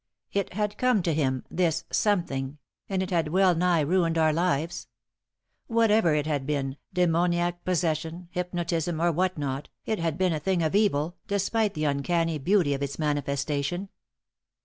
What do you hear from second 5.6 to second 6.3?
Whatever it